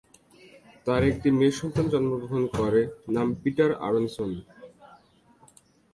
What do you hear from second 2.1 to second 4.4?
গ্রহণ করে, নাম পিটার আরোনসোন।